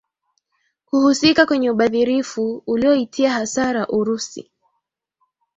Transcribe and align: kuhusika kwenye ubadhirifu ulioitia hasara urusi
kuhusika 0.85 1.45
kwenye 1.45 1.69
ubadhirifu 1.71 2.63
ulioitia 2.67 3.31
hasara 3.31 3.87
urusi 3.87 4.51